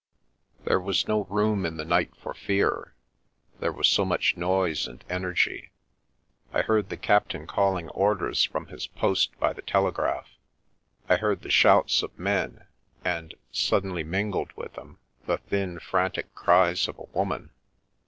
[0.65, 2.95] There was no room in the night for fear—
[3.59, 5.69] there was so much noise and energy.
[6.51, 10.31] I heard the captain calling orders from his post by the telegraph,
[11.07, 12.65] I heard the shouts of men,
[13.05, 17.51] and, suddenly mingled with them, the thin, frantic cries of a woman.